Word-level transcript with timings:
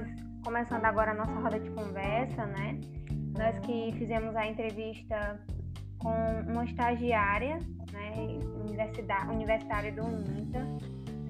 nós, 0.00 0.08
começando 0.44 0.84
agora 0.84 1.12
a 1.12 1.14
nossa 1.14 1.32
roda 1.32 1.58
de 1.58 1.70
conversa, 1.70 2.46
né? 2.46 2.80
Nós 3.36 3.58
que 3.60 3.92
fizemos 3.98 4.34
a 4.34 4.46
entrevista 4.46 5.38
com 5.98 6.10
uma 6.48 6.64
estagiária, 6.64 7.58
né, 7.92 8.38
universitária 9.30 9.92
do 9.92 10.02
UNITA, 10.02 10.66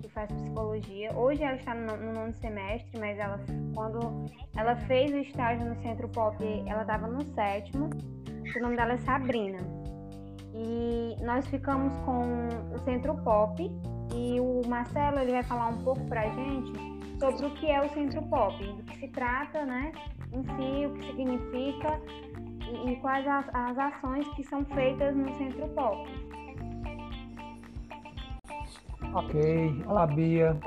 que 0.01 0.09
faz 0.11 0.31
psicologia. 0.31 1.13
Hoje 1.17 1.43
ela 1.43 1.57
está 1.57 1.75
no, 1.75 1.97
no 1.97 2.13
nono 2.13 2.33
semestre, 2.35 2.99
mas 2.99 3.19
ela, 3.19 3.41
quando 3.75 4.25
ela 4.57 4.77
fez 4.77 5.13
o 5.13 5.17
estágio 5.17 5.67
no 5.67 5.75
Centro 5.83 6.09
Pop, 6.09 6.37
ela 6.67 6.83
estava 6.83 7.07
no 7.09 7.23
sétimo. 7.35 7.91
O 8.57 8.63
nome 8.63 8.77
dela 8.77 8.95
é 8.95 8.99
Sabrina. 8.99 9.59
E 10.55 11.17
nós 11.25 11.47
ficamos 11.47 11.97
com 11.99 12.49
o 12.75 12.79
Centro 12.85 13.15
Pop 13.23 13.63
e 14.15 14.41
o 14.41 14.63
Marcelo 14.69 15.19
ele 15.19 15.33
vai 15.33 15.43
falar 15.43 15.69
um 15.69 15.83
pouco 15.85 16.05
para 16.07 16.23
a 16.23 16.29
gente 16.29 16.90
sobre 17.21 17.47
o 17.47 17.51
que 17.55 17.71
é 17.71 17.85
o 17.85 17.89
Centro 17.91 18.23
Pop, 18.23 18.57
do 18.65 18.83
que 18.85 18.99
se 18.99 19.09
trata, 19.09 19.65
né, 19.67 19.93
em 20.33 20.43
si, 20.43 20.87
o 20.87 20.95
que 20.95 21.07
significa 21.07 22.01
e, 22.67 22.93
e 22.93 22.97
quais 22.97 23.27
as, 23.29 23.47
as 23.55 23.79
ações 23.79 24.27
que 24.35 24.43
são 24.45 24.65
feitas 24.65 25.15
no 25.15 25.31
Centro 25.37 25.69
Pop. 25.69 26.11
Ok, 29.13 29.85
olá 29.87 30.07
Bia, 30.07 30.59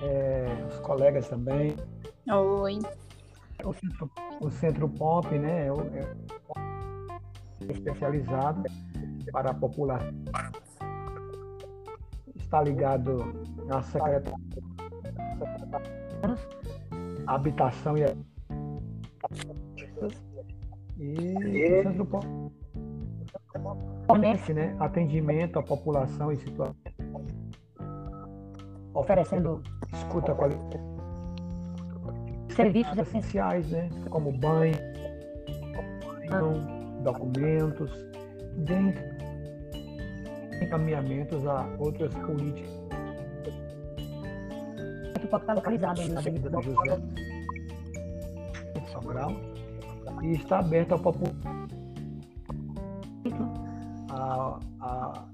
é, 0.00 0.66
os 0.68 0.80
colegas 0.80 1.28
também. 1.28 1.76
Oi. 2.32 2.78
O 3.62 3.74
Centro, 3.74 4.10
o 4.40 4.50
centro 4.50 4.88
Pop, 4.88 5.38
né, 5.38 5.66
é, 5.66 5.70
é 7.68 7.72
especializado 7.72 8.62
para 9.32 9.50
a 9.50 9.54
população. 9.54 10.14
Está 12.36 12.62
ligado 12.62 13.44
à 13.70 13.82
Secretaria 13.82 14.34
Habitação 17.26 17.96
e 17.96 18.04
e 20.98 21.82
fornece 24.06 24.52
né, 24.52 24.76
atendimento 24.78 25.58
à 25.58 25.62
população 25.62 26.30
em 26.32 26.36
situação. 26.36 26.76
Oferecendo 28.92 29.62
escuta 29.92 30.34
qualificada 30.34 30.90
serviços 32.54 32.98
essenciais, 32.98 33.70
né, 33.70 33.88
como 34.10 34.32
banho, 34.32 34.76
documentos, 37.02 37.90
dentre 38.56 39.02
encaminhamentos 40.60 41.46
a 41.46 41.66
outras 41.78 42.12
políticas. 42.14 42.79
Pode 45.30 45.42
estar 45.42 45.54
localizado 45.54 46.08
na 46.08 46.20
Avenida 46.20 46.50
do 46.50 46.62
José 46.62 46.98
Sobral 48.92 49.30
e 50.22 50.32
está 50.32 50.58
aberto 50.58 50.92
ao 50.92 50.98
população 50.98 51.60
a, 54.10 54.58
a, 54.80 55.24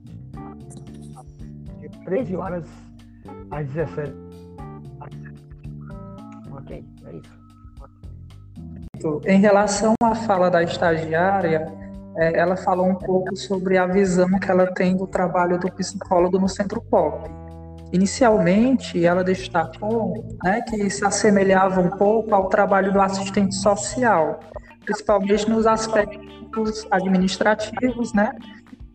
de 1.80 1.88
13 2.04 2.36
horas 2.36 2.66
às 3.50 3.66
17. 3.68 4.14
Ok, 6.52 6.84
é 7.06 7.16
isso. 7.16 7.36
Em 9.26 9.40
relação 9.40 9.94
à 10.02 10.14
fala 10.14 10.50
da 10.50 10.62
estagiária, 10.62 11.72
é, 12.16 12.38
ela 12.38 12.56
falou 12.56 12.88
um 12.88 12.94
pouco 12.94 13.36
sobre 13.36 13.76
a 13.78 13.86
visão 13.86 14.28
que 14.38 14.50
ela 14.50 14.66
tem 14.72 14.96
do 14.96 15.06
trabalho 15.06 15.58
do 15.58 15.70
psicólogo 15.72 16.38
no 16.38 16.48
Centro 16.48 16.80
Pop. 16.82 17.45
Inicialmente, 17.92 19.04
ela 19.04 19.22
destacou 19.22 20.26
né, 20.42 20.60
que 20.62 20.90
se 20.90 21.04
assemelhava 21.04 21.80
um 21.80 21.90
pouco 21.90 22.34
ao 22.34 22.48
trabalho 22.48 22.92
do 22.92 23.00
assistente 23.00 23.54
social, 23.54 24.40
principalmente 24.84 25.48
nos 25.48 25.66
aspectos 25.66 26.86
administrativos, 26.90 28.12
né? 28.12 28.32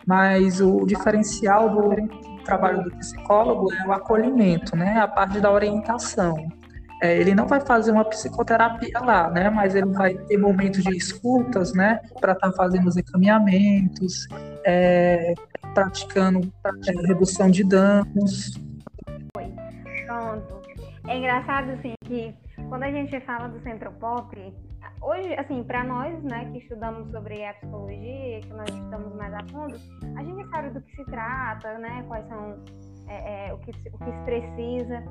Mas 0.05 0.59
o 0.59 0.85
diferencial 0.85 1.69
do 1.69 1.95
trabalho 2.43 2.83
do 2.83 2.91
psicólogo 2.97 3.71
é 3.73 3.88
o 3.88 3.93
acolhimento, 3.93 4.75
né? 4.75 4.97
A 4.99 5.07
parte 5.07 5.39
da 5.39 5.51
orientação. 5.51 6.35
É, 7.01 7.17
ele 7.17 7.33
não 7.33 7.47
vai 7.47 7.59
fazer 7.59 7.91
uma 7.91 8.05
psicoterapia 8.05 8.99
lá, 8.99 9.29
né? 9.29 9.49
Mas 9.49 9.73
ele 9.73 9.87
vai 9.87 10.13
ter 10.13 10.37
momentos 10.37 10.83
de 10.83 10.95
escutas, 10.95 11.73
né? 11.73 11.99
Para 12.19 12.33
estar 12.33 12.51
tá 12.51 12.55
fazendo 12.55 12.87
os 12.87 12.97
encaminhamentos, 12.97 14.27
é, 14.66 15.33
praticando 15.73 16.51
é, 16.66 17.07
redução 17.07 17.49
de 17.49 17.63
danos. 17.63 18.53
É 21.07 21.17
engraçado, 21.17 21.71
assim, 21.71 21.93
que 22.05 22.33
quando 22.69 22.83
a 22.83 22.91
gente 22.91 23.19
fala 23.21 23.47
do 23.47 23.59
centro 23.61 23.91
pop, 23.93 24.35
hoje, 25.01 25.33
assim, 25.35 25.63
para 25.63 25.83
nós, 25.83 26.21
né, 26.23 26.49
que 26.51 26.59
estudamos 26.59 27.09
sobre 27.11 27.43
a 27.43 27.53
psicologia, 27.53 28.41
que 28.41 28.53
nós 28.53 28.69
estudamos 28.69 29.15
mais 29.15 29.33
a 29.33 29.43
fundo, 29.51 29.75
a 30.15 30.23
gente 30.23 30.49
sabe 30.49 30.69
do 30.69 30.81
que 30.81 30.95
se 30.95 31.05
trata, 31.05 31.77
né, 31.77 32.03
quais 32.07 32.27
são 32.27 32.63
é, 33.07 33.49
é, 33.49 33.53
o, 33.53 33.57
que, 33.57 33.71
o 33.71 33.97
que 33.97 34.11
se 34.11 34.23
precisa. 34.25 35.03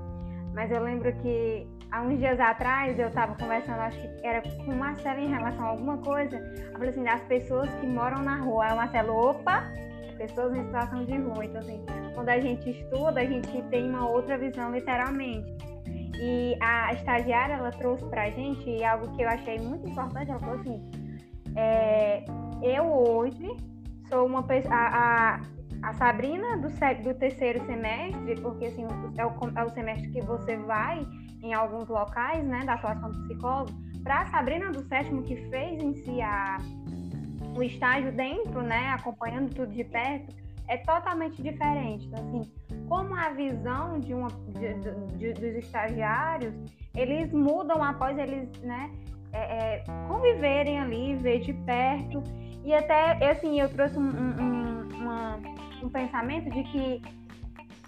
Mas 0.54 0.70
eu 0.70 0.82
lembro 0.82 1.12
que 1.18 1.66
há 1.92 2.02
uns 2.02 2.18
dias 2.18 2.40
atrás 2.40 2.98
eu 2.98 3.08
estava 3.08 3.34
conversando, 3.36 3.80
acho 3.80 4.00
que 4.00 4.26
era 4.26 4.42
com 4.42 4.72
o 4.72 4.76
Marcelo 4.76 5.20
em 5.20 5.28
relação 5.28 5.64
a 5.64 5.68
alguma 5.68 5.98
coisa. 5.98 6.36
Eu 6.36 6.72
falei 6.72 6.88
assim, 6.90 7.04
das 7.04 7.22
pessoas 7.22 7.70
que 7.74 7.86
moram 7.86 8.22
na 8.22 8.36
rua. 8.36 8.64
Aí 8.64 8.72
o 8.72 8.76
Marcelo, 8.76 9.14
opa, 9.14 9.62
pessoas 10.20 10.54
em 10.54 10.64
situação 10.64 11.04
de 11.06 11.16
rua. 11.16 11.44
Então, 11.44 11.60
assim, 11.60 11.80
quando 12.14 12.28
a 12.28 12.38
gente 12.38 12.68
estuda, 12.68 13.20
a 13.20 13.24
gente 13.24 13.62
tem 13.70 13.88
uma 13.88 14.06
outra 14.06 14.36
visão, 14.36 14.70
literalmente. 14.70 15.50
E 16.22 16.54
a 16.60 16.92
estagiária, 16.92 17.54
ela 17.54 17.70
trouxe 17.70 18.04
pra 18.10 18.28
gente 18.28 18.84
algo 18.84 19.10
que 19.16 19.22
eu 19.22 19.28
achei 19.28 19.58
muito 19.58 19.88
importante. 19.88 20.30
Ela 20.30 20.40
falou 20.40 20.60
assim: 20.60 20.90
é, 21.56 22.24
eu 22.62 22.84
hoje 22.84 23.48
sou 24.08 24.26
uma 24.26 24.42
pessoa. 24.42 24.74
A, 24.74 25.40
a, 25.82 25.94
Sabrina 25.94 26.58
do, 26.58 26.68
do 27.02 27.14
terceiro 27.14 27.64
semestre, 27.64 28.38
porque 28.42 28.66
assim, 28.66 28.86
é 29.16 29.24
o, 29.24 29.32
é 29.56 29.64
o 29.64 29.70
semestre 29.70 30.10
que 30.10 30.20
você 30.20 30.58
vai 30.58 31.06
em 31.42 31.54
alguns 31.54 31.88
locais, 31.88 32.44
né, 32.44 32.60
da 32.66 32.74
atuação 32.74 33.10
do 33.10 33.22
psicólogo, 33.22 33.72
para 34.02 34.20
a 34.20 34.26
Sabrina 34.26 34.70
do 34.70 34.82
sétimo, 34.82 35.22
que 35.22 35.36
fez 35.48 35.82
em 35.82 35.94
si 35.94 36.20
a, 36.20 36.58
o 37.56 37.62
estágio 37.62 38.12
dentro, 38.12 38.62
né, 38.62 38.88
acompanhando 38.90 39.54
tudo 39.54 39.72
de 39.72 39.84
perto, 39.84 40.34
é 40.68 40.76
totalmente 40.78 41.42
diferente. 41.42 42.06
Então, 42.06 42.24
assim, 42.28 42.52
como 42.88 43.14
a 43.14 43.30
visão 43.30 43.98
de 43.98 44.14
uma, 44.14 44.28
de, 44.28 44.74
de, 45.18 45.32
dos 45.32 45.64
estagiários, 45.64 46.54
eles 46.94 47.32
mudam 47.32 47.82
após 47.82 48.16
eles, 48.16 48.48
né, 48.62 48.90
é, 49.32 49.38
é, 49.38 49.84
conviverem 50.08 50.78
ali, 50.78 51.16
ver 51.16 51.40
de 51.40 51.52
perto. 51.52 52.22
E 52.64 52.74
até, 52.74 53.30
assim, 53.30 53.60
eu 53.60 53.68
trouxe 53.68 53.98
um, 53.98 54.02
um, 54.02 54.88
uma, 54.96 55.40
um 55.82 55.88
pensamento 55.88 56.50
de 56.50 56.62
que 56.64 57.02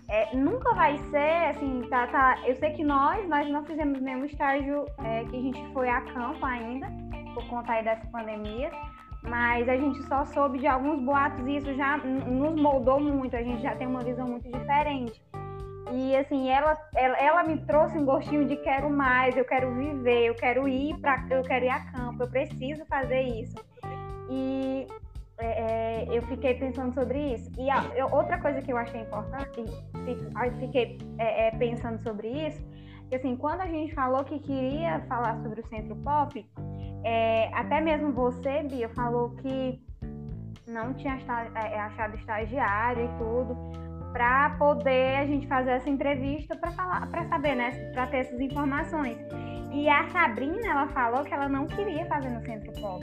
é, 0.09 0.37
nunca 0.37 0.75
vai 0.75 0.99
ser, 1.11 1.50
assim, 1.50 1.83
tá, 1.89 2.06
tá, 2.09 2.39
eu 2.44 2.55
sei 2.56 2.73
que 2.73 2.84
nós, 2.84 3.27
nós 3.29 3.49
não 3.49 3.65
fizemos 3.65 4.00
nenhum 4.00 4.25
estágio 4.25 4.84
é, 4.99 5.25
que 5.25 5.37
a 5.37 5.41
gente 5.41 5.73
foi 5.73 5.89
a 5.89 6.00
campo 6.03 6.44
ainda, 6.44 6.87
por 7.34 7.47
conta 7.49 7.73
aí 7.73 7.84
dessa 7.84 8.06
pandemia, 8.09 8.71
mas 9.22 9.69
a 9.69 9.77
gente 9.77 10.03
só 10.05 10.25
soube 10.27 10.59
de 10.59 10.66
alguns 10.66 11.00
boatos 11.00 11.47
e 11.47 11.56
isso 11.56 11.72
já 11.75 11.97
nos 11.97 12.60
moldou 12.60 13.00
muito, 13.00 13.37
a 13.37 13.43
gente 13.43 13.62
já 13.62 13.75
tem 13.77 13.87
uma 13.87 14.03
visão 14.03 14.28
muito 14.28 14.50
diferente. 14.50 15.22
E 15.93 16.16
assim, 16.16 16.49
ela, 16.49 16.77
ela, 16.94 17.16
ela 17.19 17.43
me 17.44 17.59
trouxe 17.66 17.99
um 17.99 18.05
gostinho 18.05 18.47
de 18.47 18.56
quero 18.56 18.88
mais, 18.88 19.37
eu 19.37 19.44
quero 19.44 19.75
viver, 19.75 20.27
eu 20.27 20.34
quero 20.34 20.66
ir 20.69 20.97
para 20.99 21.27
eu 21.31 21.43
quero 21.43 21.65
ir 21.65 21.69
a 21.69 21.81
campo, 21.93 22.22
eu 22.22 22.28
preciso 22.28 22.84
fazer 22.87 23.21
isso. 23.21 23.56
E 24.31 24.87
é, 25.38 25.47
é, 25.47 26.16
eu 26.16 26.22
fiquei 26.22 26.55
pensando 26.55 26.94
sobre 26.94 27.34
isso. 27.34 27.50
E 27.59 27.69
a, 27.69 27.84
eu, 27.94 28.06
outra 28.12 28.38
coisa 28.38 28.62
que 28.62 28.73
eu 28.73 28.76
achei 28.76 29.00
importante, 29.00 29.64
fiquei 30.58 30.99
é, 31.19 31.49
é, 31.49 31.50
pensando 31.52 32.02
sobre 32.02 32.29
isso, 32.29 32.64
que 33.08 33.17
assim, 33.17 33.37
quando 33.37 33.61
a 33.61 33.67
gente 33.67 33.94
falou 33.94 34.25
que 34.25 34.38
queria 34.38 35.00
falar 35.08 35.37
sobre 35.43 35.61
o 35.61 35.67
Centro 35.67 35.97
Pop, 35.97 36.47
é, 37.04 37.50
até 37.54 37.81
mesmo 37.81 38.12
você, 38.12 38.62
Bia, 38.62 38.88
falou 38.90 39.31
que 39.37 39.81
não 40.66 40.94
tinha 40.94 41.19
é, 41.54 41.81
achado 41.81 42.16
estagiário 42.16 43.04
e 43.04 43.19
tudo, 43.19 43.56
para 44.12 44.50
poder 44.50 45.16
a 45.16 45.26
gente 45.26 45.46
fazer 45.46 45.72
essa 45.72 45.88
entrevista 45.88 46.56
para 46.56 47.06
para 47.06 47.25
saber, 47.28 47.54
né, 47.54 47.70
para 47.93 48.06
ter 48.06 48.19
essas 48.19 48.40
informações. 48.40 49.16
E 49.72 49.88
a 49.88 50.08
Sabrina, 50.10 50.66
ela 50.66 50.87
falou 50.88 51.25
que 51.25 51.32
ela 51.32 51.49
não 51.49 51.66
queria 51.66 52.04
fazer 52.06 52.28
no 52.28 52.44
Centro 52.44 52.72
Pop. 52.81 53.02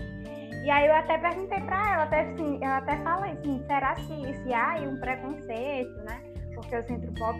E 0.63 0.69
aí 0.69 0.87
eu 0.87 0.93
até 0.93 1.17
perguntei 1.17 1.59
para 1.61 1.93
ela, 1.93 2.03
até 2.03 2.21
assim, 2.21 2.63
até 2.63 2.97
falei 2.97 3.31
assim, 3.31 3.63
será 3.65 3.95
se, 3.95 4.43
se 4.43 4.53
há 4.53 4.75
um 4.81 4.99
preconceito, 4.99 5.97
né? 6.03 6.28
Porque 6.69 6.75
o 6.75 6.83
Centro 6.83 7.11
Pop 7.13 7.39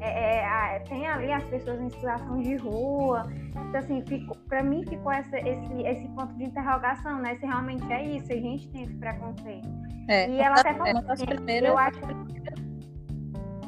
é, 0.00 0.76
é, 0.76 0.78
tem 0.88 1.06
ali 1.06 1.30
as 1.30 1.44
pessoas 1.44 1.80
em 1.80 1.90
situação 1.90 2.40
de 2.40 2.56
rua. 2.56 3.26
Então, 3.50 3.78
assim, 3.78 4.02
para 4.48 4.62
mim 4.62 4.84
ficou 4.86 5.12
essa, 5.12 5.38
esse, 5.38 5.82
esse 5.82 6.08
ponto 6.08 6.34
de 6.36 6.44
interrogação, 6.44 7.20
né? 7.20 7.36
Se 7.36 7.46
realmente 7.46 7.92
é 7.92 8.04
isso, 8.04 8.32
a 8.32 8.36
gente 8.36 8.68
tem 8.70 8.84
esse 8.84 8.94
preconceito. 8.94 9.68
É, 10.08 10.28
e 10.28 10.40
ela 10.40 10.58
até 10.58 10.72
falou 10.74 11.04
assim, 11.08 11.26
eu 11.62 11.78
acho 11.78 12.00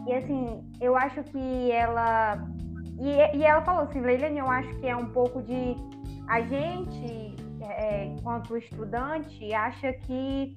E 0.08 0.14
assim, 0.14 0.70
eu 0.80 0.96
acho 0.96 1.22
que 1.24 1.70
ela 1.70 2.48
e, 2.98 3.36
e 3.36 3.44
ela 3.44 3.62
falou 3.62 3.82
assim, 3.82 4.00
Leilene, 4.00 4.38
eu 4.38 4.50
acho 4.50 4.74
que 4.76 4.86
é 4.86 4.96
um 4.96 5.08
pouco 5.10 5.42
de 5.42 5.76
a 6.28 6.40
gente, 6.40 7.36
é, 7.60 8.06
enquanto 8.06 8.56
estudante, 8.56 9.52
acha 9.52 9.92
que 9.92 10.54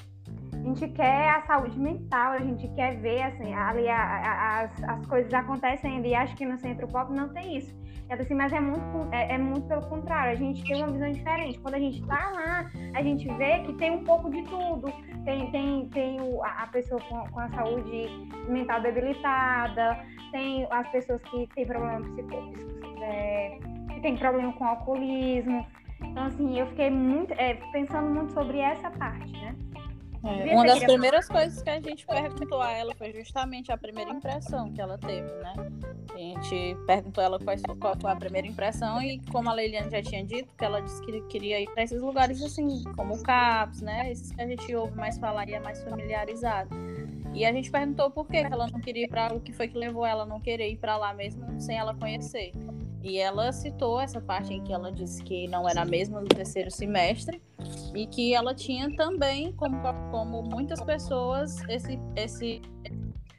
a 0.51 0.57
gente 0.57 0.88
quer 0.89 1.30
a 1.30 1.42
saúde 1.42 1.80
mental, 1.80 2.33
a 2.33 2.39
gente 2.39 2.68
quer 2.69 2.98
ver 2.98 3.22
assim, 3.22 3.54
ali 3.54 3.88
a, 3.88 3.98
a, 3.98 4.62
as, 4.62 4.83
as 4.83 5.06
coisas 5.06 5.33
acontecendo 5.33 6.06
e 6.06 6.16
acho 6.16 6.36
que 6.36 6.45
no 6.45 6.57
centro 6.57 6.88
pop 6.88 7.13
não 7.13 7.30
tem 7.30 7.57
isso. 7.57 7.75
Ela 8.07 8.22
assim, 8.22 8.36
mas 8.36 8.54
é 8.54 8.60
muito, 8.60 9.07
é, 9.12 9.33
é, 9.33 9.38
muito 9.38 9.68
pelo 9.68 9.81
contrário, 9.88 10.33
a 10.33 10.36
gente 10.36 10.63
tem 10.63 10.83
uma 10.83 10.92
visão 10.92 11.12
diferente. 11.12 11.60
Quando 11.60 11.74
a 11.74 11.80
gente 11.80 12.01
está 12.01 12.30
lá, 12.30 12.72
a 12.94 13.01
gente 13.01 13.27
vê 13.36 13.60
que 13.62 13.74
tem 13.74 13.92
um 13.92 14.04
pouco 14.04 14.30
de 14.30 14.44
tudo. 14.44 14.94
Tem, 15.24 15.50
tem, 15.50 15.89
tem 15.89 16.22
o, 16.22 16.44
a 16.44 16.68
pessoa 16.71 17.01
com, 17.10 17.28
com, 17.31 17.39
a 17.39 17.50
saúde 17.50 18.07
mental 18.48 18.80
debilitada, 18.81 20.00
tem 20.31 20.68
as 20.69 20.88
pessoas 20.89 21.19
que 21.24 21.48
têm 21.56 21.66
problema 21.66 22.01
psicológico, 22.01 23.01
é, 23.01 23.57
que 23.89 24.00
tem 24.01 24.16
problema 24.18 24.54
com 24.54 24.66
alcoolismo. 24.66 25.66
Então, 26.04 26.25
assim, 26.25 26.60
eu 26.60 26.68
fiquei 26.68 26.92
muito 26.92 27.33
é, 27.33 27.56
pensando 27.71 28.07
muito 28.13 28.33
sobre 28.33 28.60
essa 28.60 28.92
parte, 28.92 29.31
né? 29.31 29.56
É, 30.25 30.54
uma 30.54 30.66
das 30.66 30.83
primeiras 30.83 31.27
coisas 31.27 31.62
que 31.62 31.69
a 31.69 31.80
gente 31.80 32.06
perguntou 32.06 32.60
a 32.60 32.72
ela 32.72 32.95
foi 32.95 33.13
justamente 33.13 33.72
a 33.72 33.77
primeira 33.77 34.10
impressão 34.10 34.74
que 34.74 34.81
ela 34.81 34.98
teve, 34.98 35.31
né? 35.36 35.54
A 36.13 36.18
gente 36.18 36.75
perguntou 36.88 37.22
a 37.22 37.25
ela 37.25 37.39
qual, 37.39 37.77
qual 37.80 37.95
foi 38.00 38.12
a 38.12 38.16
primeira 38.16 38.48
impressão 38.48 39.00
e 39.01 39.19
como 39.31 39.50
a 39.50 39.54
Leiliane 39.54 39.92
já 39.92 40.01
tinha 40.01 40.24
dito, 40.25 40.50
que 40.57 40.66
ela 40.66 40.81
disse 40.81 41.00
que 41.06 41.22
queria 41.27 41.60
ir 41.60 41.69
para 41.69 41.83
esses 41.83 42.01
lugares 42.01 42.42
assim, 42.42 42.83
como 42.95 43.13
o 43.13 43.22
CAPS, 43.22 43.81
né? 43.81 44.12
Esses 44.12 44.31
que 44.31 44.42
a 44.42 44.48
gente 44.48 44.75
ouve 44.75 44.95
mais 44.98 45.18
falar 45.19 45.48
e 45.48 45.54
é 45.54 45.60
mais 45.60 45.83
familiarizado. 45.83 46.69
E 47.36 47.45
a 47.45 47.51
gente 47.51 47.69
perguntou 47.69 48.10
por 48.10 48.28
que 48.28 48.38
ela 48.38 48.68
não 48.68 48.80
queria 48.80 49.04
ir 49.04 49.10
para 49.10 49.33
o 49.33 49.42
que 49.42 49.51
foi 49.51 49.68
que 49.68 49.78
levou 49.78 50.06
ela 50.06 50.24
a 50.24 50.25
não 50.25 50.39
querer 50.39 50.69
ir 50.69 50.78
para 50.78 50.98
lá 50.98 51.13
mesmo 51.13 51.60
sem 51.60 51.78
ela 51.78 51.94
conhecer. 51.94 52.54
E 53.06 53.19
ela 53.19 53.52
citou 53.52 54.02
essa 54.02 54.19
parte 54.19 54.52
em 54.52 54.63
que 54.63 54.74
ela 54.74 54.92
disse 54.92 55.22
que 55.22 55.48
não 55.48 55.69
era 55.69 55.86
mesmo 55.86 56.19
do 56.22 56.25
terceiro 56.28 56.72
semestre 56.72 57.40
e 57.94 58.07
que 58.07 58.34
ela 58.34 58.56
tinha 58.56 58.94
também, 58.96 59.54
como, 59.54 59.78
como 60.10 60.42
muitas 60.42 60.81
pessoas, 60.81 61.62
esse, 61.69 62.00
esse 62.16 62.63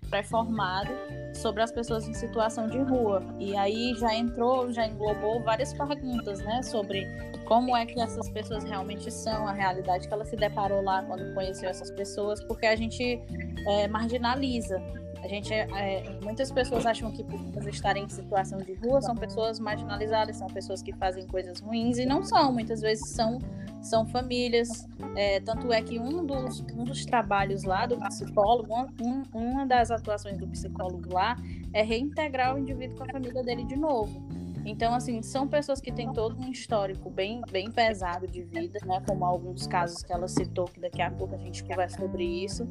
pré-formado 0.09 0.91
sobre 1.35 1.65
as 1.65 1.73
pessoas 1.73 2.09
em 2.09 2.15
situação 2.15 2.69
de 2.69 2.79
rua. 2.79 3.21
E 3.41 3.57
aí 3.57 3.93
já 3.97 4.15
entrou, 4.15 4.71
já 4.73 4.87
englobou 4.87 5.43
várias 5.43 5.73
perguntas, 5.73 6.39
né, 6.39 6.63
sobre 6.63 7.05
como 7.45 7.77
é 7.77 7.85
que 7.85 8.01
essas 8.01 8.31
pessoas 8.31 8.63
realmente 8.63 9.11
são, 9.11 9.49
a 9.49 9.53
realidade 9.53 10.07
que 10.07 10.15
ela 10.15 10.25
se 10.25 10.37
deparou 10.37 10.81
lá 10.81 11.03
quando 11.03 11.35
conheceu 11.35 11.69
essas 11.69 11.91
pessoas, 11.91 12.41
porque 12.45 12.67
a 12.67 12.77
gente 12.77 13.21
é, 13.67 13.89
marginaliza 13.89 14.81
a 15.23 15.29
gente, 15.29 15.53
é, 15.53 15.67
é, 15.71 16.19
muitas 16.23 16.51
pessoas 16.51 16.87
acham 16.87 17.11
que 17.11 17.25
por 17.25 17.69
estarem 17.69 18.05
em 18.05 18.09
situação 18.09 18.59
de 18.59 18.75
rua 18.75 19.01
são 19.01 19.15
pessoas 19.15 19.59
marginalizadas, 19.59 20.37
são 20.37 20.47
pessoas 20.47 20.83
que 20.83 20.93
fazem 20.93 21.27
coisas 21.27 21.61
ruins 21.61 21.99
e 21.99 22.07
não 22.07 22.23
são. 22.23 22.53
Muitas 22.53 22.81
vezes 22.81 23.09
são, 23.09 23.39
são 23.81 24.07
famílias. 24.07 24.87
É, 25.17 25.41
tanto 25.41 25.73
é 25.73 25.83
que 25.83 25.99
um 25.99 26.25
dos, 26.25 26.61
um 26.75 26.85
dos 26.85 27.05
trabalhos 27.05 27.65
lá 27.65 27.87
do 27.87 27.99
psicólogo, 27.99 28.73
um, 29.03 29.23
uma 29.33 29.67
das 29.67 29.91
atuações 29.91 30.39
do 30.39 30.47
psicólogo 30.47 31.13
lá 31.13 31.37
é 31.73 31.83
reintegrar 31.83 32.55
o 32.55 32.59
indivíduo 32.59 32.97
com 32.97 33.05
a 33.05 33.09
família 33.09 33.43
dele 33.43 33.65
de 33.65 33.77
novo. 33.77 34.23
Então, 34.67 34.93
assim, 34.93 35.23
são 35.23 35.47
pessoas 35.47 35.81
que 35.81 35.93
têm 35.93 36.13
todo 36.13 36.37
um 36.41 36.51
histórico 36.51 37.09
bem, 37.09 37.41
bem 37.53 37.71
pesado 37.71 38.27
de 38.27 38.43
vida, 38.43 38.81
né? 38.85 39.01
Como 39.07 39.25
alguns 39.25 39.65
casos 39.69 40.03
que 40.03 40.13
ela 40.13 40.27
citou, 40.27 40.65
que 40.65 40.81
daqui 40.81 41.01
a 41.01 41.09
pouco 41.09 41.37
a 41.37 41.39
gente 41.39 41.63
conversa 41.63 41.99
sobre 41.99 42.25
isso. 42.25 42.69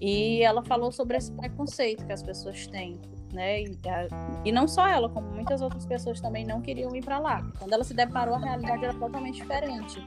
E 0.00 0.42
ela 0.42 0.62
falou 0.64 0.92
sobre 0.92 1.16
esse 1.16 1.32
preconceito 1.32 2.04
que 2.06 2.12
as 2.12 2.22
pessoas 2.22 2.66
têm, 2.66 3.00
né? 3.32 3.62
E, 3.62 3.78
e 4.44 4.52
não 4.52 4.68
só 4.68 4.86
ela, 4.86 5.08
como 5.08 5.28
muitas 5.30 5.62
outras 5.62 5.86
pessoas 5.86 6.20
também 6.20 6.44
não 6.44 6.60
queriam 6.60 6.94
ir 6.94 7.04
para 7.04 7.18
lá. 7.18 7.42
Quando 7.58 7.72
ela 7.72 7.84
se 7.84 7.94
deparou, 7.94 8.34
a 8.34 8.38
realidade 8.38 8.84
era 8.84 8.94
totalmente 8.94 9.36
diferente. 9.36 10.02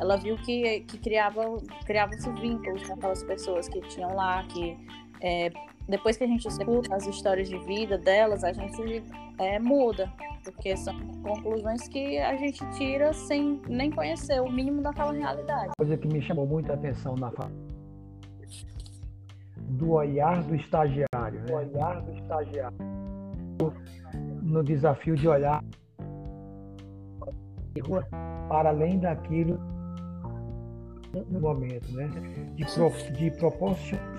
Ela 0.00 0.16
viu 0.16 0.36
que, 0.36 0.80
que 0.80 0.98
criava, 0.98 1.42
criavam-se 1.84 2.30
vínculos 2.32 2.86
com 2.86 2.94
aquelas 2.94 3.22
pessoas 3.22 3.68
que 3.68 3.80
tinham 3.82 4.14
lá, 4.14 4.42
que 4.44 4.76
é, 5.20 5.50
depois 5.88 6.16
que 6.16 6.24
a 6.24 6.26
gente 6.26 6.46
escuta 6.46 6.94
as 6.94 7.06
histórias 7.06 7.48
de 7.48 7.58
vida 7.58 7.98
delas, 7.98 8.44
a 8.44 8.52
gente 8.52 9.02
é, 9.38 9.58
muda, 9.58 10.12
porque 10.44 10.76
são 10.76 10.98
conclusões 11.22 11.88
que 11.88 12.18
a 12.18 12.36
gente 12.36 12.64
tira 12.72 13.12
sem 13.12 13.60
nem 13.68 13.90
conhecer 13.90 14.40
o 14.40 14.50
mínimo 14.50 14.82
daquela 14.82 15.12
realidade. 15.12 15.72
Coisa 15.76 15.96
que 15.96 16.08
me 16.08 16.20
chamou 16.22 16.46
muito 16.46 16.70
a 16.70 16.74
atenção 16.74 17.16
na 17.16 17.30
do 19.72 19.92
olhar 19.92 20.42
do 20.42 20.54
estagiário. 20.54 21.40
Né? 21.40 21.54
olhar 21.54 22.00
do 22.02 22.12
estagiário. 22.12 22.76
No 24.42 24.62
desafio 24.62 25.14
de 25.14 25.28
olhar 25.28 25.62
para 28.48 28.68
além 28.68 28.98
daquilo 28.98 29.58
no 31.30 31.40
momento, 31.40 31.90
né? 31.92 32.08
De, 32.54 32.64
pro, 32.64 32.90
de 33.12 33.30
proporcionar 33.32 34.18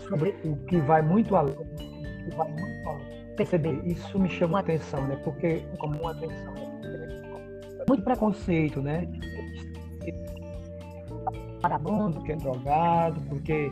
sobre 0.00 0.34
o 0.44 0.56
que 0.66 0.78
vai 0.78 1.02
muito 1.02 1.34
além. 1.36 1.54
Que 1.54 2.36
vai 2.36 2.48
muito 2.50 2.88
além. 2.88 3.34
Perceber, 3.36 3.80
isso 3.86 4.18
me 4.18 4.28
chama 4.28 4.58
a 4.58 4.60
atenção, 4.60 5.06
né? 5.06 5.16
Porque 5.24 5.62
como 5.78 6.00
uma 6.00 6.10
atenção, 6.10 6.54
né? 6.54 6.68
muito 7.88 8.02
preconceito, 8.02 8.82
né? 8.82 9.08
Vagabundo, 11.60 12.22
que 12.22 12.32
é 12.32 12.36
drogado, 12.36 13.20
porque 13.28 13.70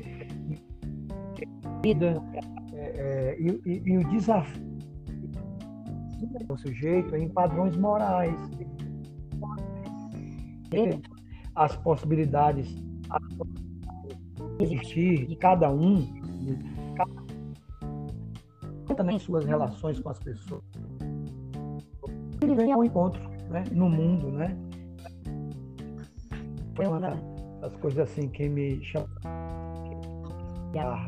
vida. 1.83 2.23
é, 2.73 2.85
é, 2.99 3.37
e, 3.39 3.61
e, 3.65 3.83
e, 3.85 3.99
o 3.99 4.09
desafio 4.11 4.67
do 6.47 6.59
sujeito 6.59 7.15
é 7.15 7.21
em 7.21 7.29
padrões 7.29 7.77
morais. 7.77 8.35
As 11.55 11.75
possibilidades 11.77 12.69
de 14.59 14.65
existir 14.65 15.27
de 15.27 15.37
cada 15.37 15.71
um, 15.71 16.05
também 18.97 19.19
suas 19.19 19.45
relações 19.45 20.01
com 20.01 20.09
as 20.09 20.19
pessoas. 20.19 20.63
Ele. 22.43 22.55
Vem 22.55 22.73
ao 22.73 22.85
encontro 22.85 23.21
né, 23.51 23.65
no 23.73 23.89
mundo, 23.89 24.31
né? 24.31 24.57
É 26.79 26.89
uma 26.89 27.36
as 27.63 27.75
coisas 27.77 28.11
assim 28.11 28.29
que 28.29 28.49
me 28.49 28.83
chamam. 28.85 29.09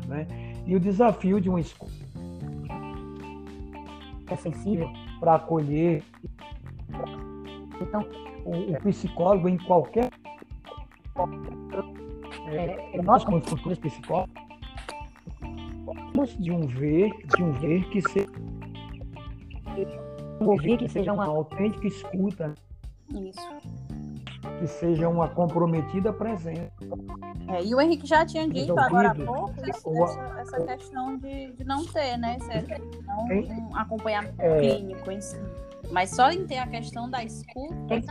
Né? 0.07 0.25
E 0.65 0.75
o 0.75 0.79
desafio 0.79 1.39
de 1.39 1.49
uma 1.49 1.59
escola 1.59 1.91
é 4.27 4.35
sensível 4.35 4.89
para 5.19 5.35
acolher. 5.35 6.03
Então, 7.81 8.05
o, 8.45 8.73
o, 8.73 8.81
psicólogo 8.81 9.47
em 9.47 9.57
qualquer. 9.57 10.09
É, 12.47 12.97
é 12.97 13.01
nós, 13.01 13.23
como 13.23 13.41
futuros 13.41 13.77
psicólogos, 13.77 14.29
de 16.39 16.51
um 16.51 16.65
ver, 16.67 17.11
de 17.35 17.43
um 17.43 17.51
ver 17.53 17.87
que 17.89 18.01
seja 18.01 18.29
um 20.41 20.47
ouvir 20.47 20.77
que 20.77 20.87
seja 20.87 21.13
uma 21.13 21.25
autêntica 21.25 21.87
escuta. 21.87 22.53
Isso 23.09 23.78
que 24.59 24.67
seja 24.67 25.07
uma 25.07 25.29
comprometida 25.29 26.11
presença. 26.11 26.71
É, 27.47 27.63
e 27.63 27.73
o 27.73 27.79
Henrique 27.79 28.05
já 28.05 28.25
tinha 28.25 28.47
dito 28.47 28.77
agora 28.77 29.11
há 29.11 29.15
pouco 29.15 29.53
isso, 29.67 30.03
essa, 30.03 30.41
essa, 30.41 30.65
questão 30.65 31.17
de, 31.17 31.53
de 31.53 31.63
não 31.63 31.85
ter, 31.85 32.17
né? 32.17 32.37
Não 33.07 33.69
um 33.69 33.75
acompanhamento 33.75 34.35
é... 34.39 34.59
clínico 34.59 35.09
em 35.09 35.21
si. 35.21 35.39
Mas 35.91 36.11
só 36.11 36.29
em 36.29 36.45
ter 36.45 36.57
a 36.57 36.67
questão 36.67 37.09
da 37.09 37.23
escuta 37.23 38.03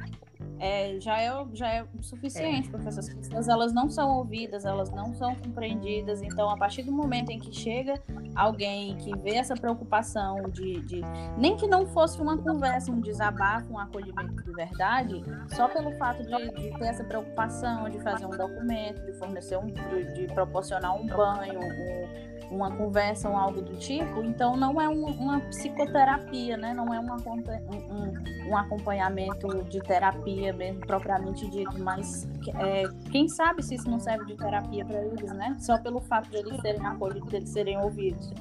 é, 0.58 0.98
já, 1.00 1.20
é, 1.20 1.46
já 1.52 1.68
é 1.68 1.86
suficiente, 2.00 2.68
é. 2.68 2.70
porque 2.70 2.88
essas 2.88 3.12
pessoas 3.12 3.48
elas 3.48 3.72
não 3.72 3.88
são 3.88 4.16
ouvidas, 4.16 4.64
elas 4.64 4.90
não 4.90 5.14
são 5.14 5.34
compreendidas. 5.36 6.22
Então, 6.22 6.48
a 6.50 6.56
partir 6.56 6.82
do 6.82 6.92
momento 6.92 7.30
em 7.30 7.38
que 7.38 7.54
chega 7.54 7.94
alguém 8.38 8.97
que 8.97 9.14
vê 9.18 9.35
essa 9.35 9.54
preocupação 9.54 10.49
de, 10.49 10.80
de 10.83 11.02
nem 11.37 11.57
que 11.57 11.66
não 11.66 11.87
fosse 11.88 12.21
uma 12.23 12.38
conversa, 12.38 12.92
um 12.92 13.00
desabafo, 13.00 13.73
um 13.73 13.78
acolhimento 13.78 14.45
de 14.45 14.52
verdade, 14.52 15.25
só 15.49 15.66
pelo 15.66 15.90
fato 15.99 16.23
de, 16.23 16.50
de 16.52 16.78
ter 16.78 16.87
essa 16.87 17.02
preocupação 17.02 17.90
de 17.90 17.99
fazer 17.99 18.26
um 18.26 18.30
documento, 18.30 19.04
de 19.04 19.12
fornecer 19.14 19.59
um, 19.59 19.66
de, 19.66 20.14
de 20.14 20.33
proporcionar 20.33 20.95
um 20.95 21.04
banho, 21.07 21.59
um, 21.59 22.27
uma 22.50 22.70
conversa 22.70 23.28
ou 23.28 23.36
algo 23.36 23.60
do 23.60 23.76
tipo, 23.76 24.22
então 24.22 24.56
não 24.56 24.80
é 24.80 24.88
um, 24.88 25.04
uma 25.06 25.40
psicoterapia, 25.40 26.56
né? 26.56 26.72
Não 26.74 26.92
é 26.92 26.98
uma, 26.98 27.16
um, 27.16 28.48
um, 28.48 28.56
acompanhamento 28.56 29.64
de 29.64 29.80
terapia 29.80 30.52
mesmo 30.52 30.80
propriamente 30.80 31.48
dito, 31.50 31.78
mas 31.78 32.28
é, 32.58 32.84
quem 33.10 33.28
sabe 33.28 33.62
se 33.62 33.74
isso 33.74 33.90
não 33.90 34.00
serve 34.00 34.24
de 34.26 34.36
terapia 34.36 34.84
para 34.84 35.02
eles, 35.02 35.32
né? 35.32 35.56
Só 35.58 35.78
pelo 35.78 36.00
fato 36.00 36.30
de 36.30 36.36
eles 36.36 36.60
serem 36.60 36.84
acolhidos, 36.86 37.28
de 37.28 37.36
eles 37.36 37.50
serem 37.50 37.78
ouvidos. 37.78 38.32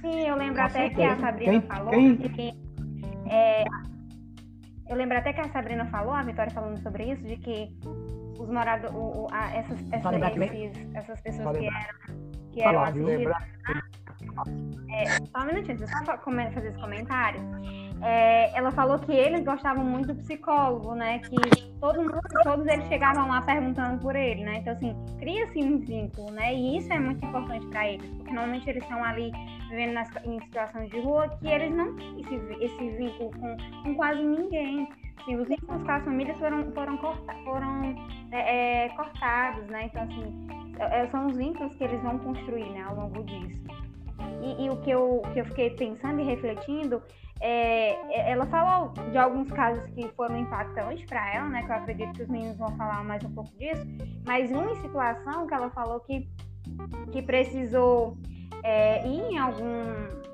Sim, 0.00 0.20
eu 0.26 0.36
lembro 0.36 0.62
até 0.62 0.90
que 0.90 1.02
a 1.02 1.16
Sabrina 1.16 1.60
falou 1.62 1.90
de 1.92 2.28
que 2.28 2.54
é, 3.30 3.64
eu 4.88 4.96
lembro 4.96 5.18
até 5.18 5.32
que 5.32 5.40
a 5.40 5.48
Sabrina 5.50 5.84
falou, 5.86 6.14
a 6.14 6.22
Vitória 6.22 6.50
falando 6.50 6.80
sobre 6.82 7.12
isso, 7.12 7.22
de 7.22 7.36
que 7.36 7.68
os 8.38 8.48
moradores, 8.48 8.94
essas, 9.54 9.92
essas, 9.92 10.14
esses, 10.42 10.94
essas 10.94 11.20
pessoas 11.20 11.58
que 11.58 11.66
eram 11.66 12.28
que 12.52 12.62
eram 12.62 12.82
assistidos. 12.82 13.36
É, 14.90 15.04
só 15.26 15.42
um 15.42 15.46
minutinho, 15.46 15.78
só 16.04 16.18
fazer 16.54 16.68
esse 16.68 16.78
comentário. 16.78 17.40
É, 18.02 18.56
ela 18.56 18.70
falou 18.70 18.98
que 18.98 19.12
eles 19.12 19.44
gostavam 19.44 19.84
muito 19.84 20.08
do 20.08 20.14
psicólogo, 20.16 20.94
né? 20.94 21.18
Que 21.20 21.36
todo 21.80 22.00
mundo, 22.00 22.20
todos 22.42 22.66
eles 22.66 22.86
chegavam 22.86 23.28
lá 23.28 23.42
perguntando 23.42 24.00
por 24.00 24.14
ele, 24.14 24.44
né? 24.44 24.58
Então, 24.58 24.72
assim, 24.72 24.94
cria-se 25.18 25.58
um 25.58 25.78
vínculo, 25.78 26.30
né? 26.30 26.54
E 26.54 26.78
isso 26.78 26.92
é 26.92 26.98
muito 26.98 27.24
importante 27.24 27.66
para 27.66 27.88
eles, 27.88 28.08
porque 28.10 28.32
normalmente 28.32 28.68
eles 28.70 28.82
estão 28.82 29.02
ali 29.02 29.32
vivendo 29.68 29.92
nas, 29.92 30.08
em 30.24 30.40
situações 30.42 30.90
de 30.90 31.00
rua 31.00 31.28
que 31.28 31.48
eles 31.48 31.74
não 31.74 31.94
têm 31.96 32.20
esse, 32.20 32.34
esse 32.64 32.90
vínculo 32.96 33.30
com, 33.32 33.56
com 33.82 33.94
quase 33.94 34.22
ninguém. 34.22 34.88
Assim, 35.20 35.36
os 35.36 35.48
vínculos 35.48 35.82
com 35.82 35.90
as 35.90 36.04
famílias 36.04 36.38
foram, 36.38 36.72
foram, 36.72 36.96
corta, 36.98 37.34
foram 37.44 37.82
é, 38.32 38.84
é, 38.84 38.88
cortados, 38.90 39.66
né? 39.66 39.84
Então, 39.84 40.02
assim, 40.02 40.46
é, 40.78 41.06
são 41.08 41.26
os 41.26 41.36
vínculos 41.36 41.74
que 41.74 41.84
eles 41.84 42.00
vão 42.02 42.18
construir, 42.18 42.70
né, 42.70 42.82
ao 42.82 42.94
longo 42.94 43.24
disso. 43.24 43.60
E, 44.42 44.64
e 44.64 44.70
o 44.70 44.76
que 44.80 44.90
eu, 44.90 45.22
que 45.32 45.40
eu 45.40 45.44
fiquei 45.46 45.70
pensando 45.70 46.20
e 46.20 46.24
refletindo 46.24 47.02
é, 47.40 47.92
é, 48.12 48.32
ela 48.32 48.46
falou 48.46 48.92
de 49.10 49.18
alguns 49.18 49.50
casos 49.50 49.84
que 49.90 50.08
foram 50.16 50.38
impactantes 50.38 51.04
para 51.04 51.34
ela, 51.34 51.48
né? 51.48 51.62
Que 51.62 51.70
eu 51.70 51.76
acredito 51.76 52.12
que 52.14 52.22
os 52.22 52.28
meninos 52.28 52.56
vão 52.56 52.76
falar 52.76 53.04
mais 53.04 53.22
um 53.24 53.32
pouco 53.32 53.50
disso. 53.58 53.86
Mas 54.26 54.50
uma 54.50 54.74
situação 54.76 55.46
que 55.46 55.54
ela 55.54 55.70
falou 55.70 56.00
que, 56.00 56.28
que 57.12 57.22
precisou 57.22 58.16
é, 58.62 59.06
ir 59.06 59.32
em 59.32 59.38
algum, 59.38 59.84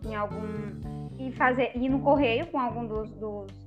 em 0.05 0.15
algum 0.15 0.95
e 1.19 1.33
fazer 1.33 1.71
ir 1.77 1.89
no 1.89 2.01
correio 2.01 2.47
com 2.49 2.59
algum 2.59 2.87
dos, 2.87 3.11
dos 3.13 3.65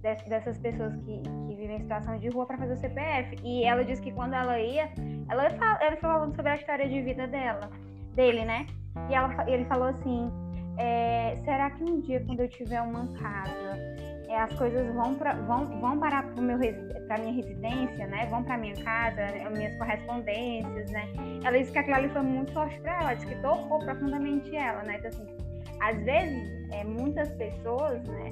dessas 0.00 0.56
pessoas 0.58 0.94
que, 0.96 1.20
que 1.20 1.54
vivem 1.54 1.76
em 1.76 1.80
situação 1.80 2.16
de 2.18 2.28
rua 2.28 2.46
para 2.46 2.56
fazer 2.56 2.74
o 2.74 2.76
CPF. 2.76 3.36
E 3.42 3.64
ela 3.64 3.84
disse 3.84 4.00
que 4.00 4.12
quando 4.12 4.34
ela 4.34 4.58
ia, 4.60 4.90
ela, 5.28 5.46
ela 5.80 5.96
falando 5.96 6.34
sobre 6.34 6.52
a 6.52 6.54
história 6.54 6.88
de 6.88 7.02
vida 7.02 7.26
dela, 7.26 7.68
dele, 8.14 8.44
né? 8.44 8.66
E 9.10 9.14
ela, 9.14 9.50
ele 9.50 9.64
falou 9.64 9.88
assim 9.88 10.30
é, 10.78 11.36
será 11.44 11.70
que 11.70 11.82
um 11.82 12.00
dia, 12.00 12.22
quando 12.24 12.40
eu 12.40 12.48
tiver 12.48 12.80
uma 12.80 13.06
casa, 13.18 13.76
é, 14.28 14.38
as 14.38 14.52
coisas 14.54 14.94
vão, 14.94 15.14
pra, 15.14 15.32
vão, 15.32 15.64
vão 15.80 15.98
para 15.98 16.18
a 16.18 17.18
minha 17.18 17.32
residência, 17.32 18.06
né? 18.06 18.26
Vão 18.26 18.44
para 18.44 18.58
minha 18.58 18.74
casa, 18.84 19.24
as 19.24 19.52
minhas 19.52 19.74
correspondências, 19.78 20.90
né? 20.90 21.08
Ela 21.42 21.58
disse 21.58 21.72
que 21.72 21.78
aquilo 21.78 21.96
ali 21.96 22.08
foi 22.10 22.22
muito 22.22 22.52
forte 22.52 22.78
para 22.80 23.00
ela, 23.00 23.14
disse 23.14 23.26
que 23.26 23.36
tocou 23.36 23.78
profundamente 23.78 24.54
ela, 24.54 24.82
né? 24.82 24.98
Então, 24.98 25.08
assim, 25.08 25.26
às 25.80 25.96
vezes, 26.04 26.70
é, 26.72 26.84
muitas 26.84 27.30
pessoas, 27.32 28.02
né? 28.04 28.30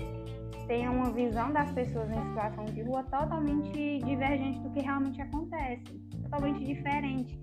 Têm 0.66 0.86
uma 0.88 1.10
visão 1.12 1.52
das 1.52 1.70
pessoas 1.70 2.10
em 2.10 2.28
situação 2.28 2.64
de 2.66 2.82
rua 2.82 3.02
totalmente 3.04 4.00
divergente 4.00 4.58
do 4.60 4.70
que 4.70 4.80
realmente 4.80 5.22
acontece, 5.22 5.84
totalmente 6.24 6.64
diferente. 6.64 7.40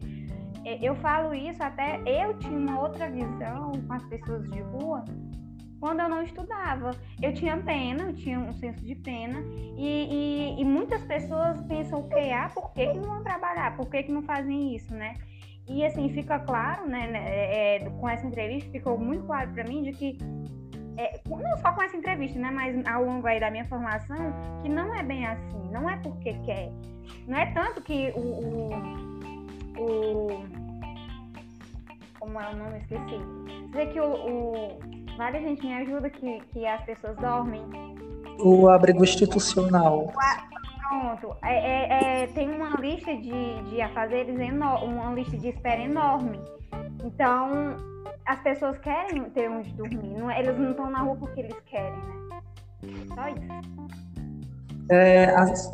É, 0.66 0.78
eu 0.82 0.94
falo 0.98 1.34
isso 1.34 1.62
até 1.64 2.02
eu 2.06 2.38
tinha 2.38 2.58
uma 2.58 2.82
outra 2.82 3.10
visão 3.10 3.72
com 3.88 3.94
as 3.94 4.04
pessoas 4.06 4.50
de 4.52 4.62
rua 4.62 5.04
quando 5.84 6.00
eu 6.00 6.08
não 6.08 6.24
estudava. 6.24 6.92
Eu 7.22 7.34
tinha 7.34 7.58
pena, 7.58 8.04
eu 8.04 8.14
tinha 8.14 8.40
um 8.40 8.54
senso 8.54 8.80
de 8.86 8.96
pena, 8.96 9.44
e, 9.78 10.56
e, 10.56 10.62
e 10.62 10.64
muitas 10.64 11.04
pessoas 11.04 11.60
pensam 11.64 12.00
o 12.00 12.08
que? 12.08 12.32
Ah, 12.32 12.50
por 12.54 12.72
que, 12.72 12.88
que 12.88 12.98
não 13.00 13.16
vão 13.16 13.22
trabalhar? 13.22 13.76
Por 13.76 13.90
que, 13.90 14.04
que 14.04 14.12
não 14.14 14.22
fazem 14.22 14.74
isso, 14.74 14.96
né? 14.96 15.16
E 15.68 15.86
assim, 15.86 16.08
fica 16.14 16.40
claro, 16.40 16.88
né, 16.88 17.08
né 17.08 17.20
é, 17.26 17.76
é 17.76 17.90
com 17.90 18.08
essa 18.08 18.26
entrevista, 18.26 18.72
ficou 18.72 18.98
muito 18.98 19.26
claro 19.26 19.52
para 19.52 19.66
mim 19.66 19.84
de 19.84 19.92
que, 19.92 20.18
é, 20.96 21.20
não 21.28 21.58
só 21.58 21.74
com 21.74 21.84
essa 21.84 21.98
entrevista, 21.98 22.40
né, 22.40 22.50
mas 22.50 22.86
ao 22.88 23.04
longo 23.04 23.28
aí 23.28 23.42
da 23.42 23.52
minha 23.52 23.66
formação, 23.66 24.34
que 24.62 24.70
não 24.70 24.96
é 24.96 25.04
bem 25.04 25.26
assim, 25.26 25.70
não 25.70 25.90
é 25.90 25.98
porque 25.98 26.34
quer. 26.46 26.72
Não 27.28 27.38
é 27.38 27.48
tanto 27.48 27.82
que 27.82 28.14
o, 28.16 28.22
o 28.22 28.70
o. 29.78 30.46
Como 32.20 32.40
é 32.40 32.50
o 32.52 32.56
nome? 32.56 32.78
Esqueci. 32.78 33.20
Dizer 33.68 33.92
que 33.92 34.00
o. 34.00 34.14
o 34.14 35.03
várias 35.18 35.44
gente 35.44 35.66
me 35.66 35.74
ajuda 35.74 36.10
que, 36.10 36.42
que 36.52 36.66
as 36.66 36.84
pessoas 36.84 37.16
dormem. 37.18 37.64
O 38.40 38.68
abrigo 38.68 39.04
institucional. 39.04 40.12
Pronto. 40.90 41.36
É, 41.44 41.54
é, 41.54 42.24
é, 42.24 42.28
tem 42.28 42.50
uma 42.50 42.80
lista 42.80 43.16
de, 43.16 43.64
de 43.70 43.82
afazeres 43.82 44.40
enorme, 44.40 44.94
uma 44.94 45.14
lista 45.14 45.38
de 45.38 45.50
espera 45.50 45.82
enorme. 45.82 46.40
Então, 47.04 47.76
as 48.26 48.40
pessoas 48.42 48.78
querem 48.80 49.24
ter 49.32 49.50
onde 49.50 49.72
dormir. 49.74 50.16
Não, 50.18 50.30
é, 50.30 50.40
eles 50.40 50.58
não 50.58 50.72
estão 50.72 50.90
na 50.90 51.00
rua 51.00 51.16
porque 51.18 51.42
eles 51.42 51.56
querem, 51.66 51.92
né? 51.92 52.42
Só 53.14 53.28
isso. 53.30 53.94
É, 54.90 55.26
as, 55.26 55.72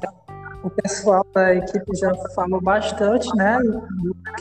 o 0.63 0.69
pessoal 0.69 1.25
da 1.33 1.55
equipe 1.55 1.95
já 1.95 2.13
falou 2.35 2.61
bastante, 2.61 3.27
né, 3.35 3.57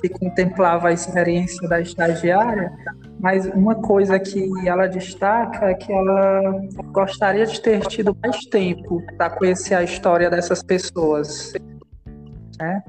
que 0.01 0.09
contemplava 0.09 0.89
a 0.89 0.93
experiência 0.93 1.69
da 1.69 1.81
estagiária, 1.81 2.73
mas 3.21 3.47
uma 3.47 3.75
coisa 3.75 4.19
que 4.19 4.49
ela 4.67 4.87
destaca 4.87 5.71
é 5.71 5.75
que 5.75 5.93
ela 5.93 6.61
gostaria 6.93 7.47
de 7.47 7.61
ter 7.61 7.81
tido 7.87 8.17
mais 8.23 8.45
tempo 8.47 9.03
para 9.17 9.31
conhecer 9.31 9.75
a 9.75 9.83
história 9.83 10.31
dessas 10.31 10.63
pessoas. 10.63 11.53
Né? 12.59 12.83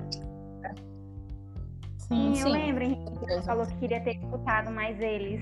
Sim, 1.98 2.34
sim, 2.36 2.42
eu 2.42 2.50
lembro, 2.50 2.84
Henrique, 2.84 3.46
falou 3.46 3.66
que 3.66 3.76
queria 3.78 4.02
ter 4.02 4.18
escutado 4.18 4.72
mais 4.72 5.00
eles. 5.00 5.42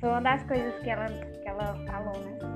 Foi 0.00 0.08
uma 0.08 0.20
das 0.20 0.42
coisas 0.44 0.74
que 0.82 0.90
ela, 0.90 1.06
que 1.06 1.48
ela 1.48 1.74
falou, 1.86 2.18
né? 2.20 2.53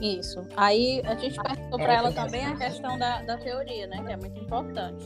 Isso. 0.00 0.46
Aí 0.56 1.02
a 1.04 1.14
gente 1.14 1.40
perguntou 1.40 1.78
para 1.78 1.94
ela 1.94 2.12
também 2.12 2.44
a 2.46 2.56
questão 2.56 2.98
da, 2.98 3.22
da 3.22 3.36
teoria, 3.36 3.86
né? 3.86 4.02
Que 4.04 4.12
é 4.12 4.16
muito 4.16 4.38
importante. 4.38 5.04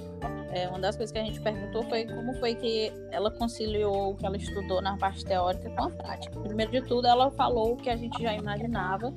É, 0.53 0.69
uma 0.69 0.79
das 0.79 0.97
coisas 0.97 1.13
que 1.13 1.19
a 1.19 1.25
gente 1.25 1.41
perguntou 1.41 1.83
foi 1.85 2.05
como 2.05 2.35
foi 2.35 2.55
que 2.55 2.93
ela 3.11 3.31
conciliou 3.31 4.11
o 4.11 4.17
que 4.17 4.27
ela 4.27 4.37
estudou 4.37 4.83
na 4.83 4.97
parte 4.99 5.25
teórica 5.25 5.71
com 5.71 5.85
a 5.85 5.91
prática. 5.91 6.39
Primeiro 6.41 6.73
de 6.73 6.83
tudo, 6.83 7.07
ela 7.07 7.31
falou 7.31 7.73
o 7.73 7.77
que 7.77 7.89
a 7.89 7.97
gente 7.97 8.23
já 8.23 8.35
imaginava, 8.35 9.13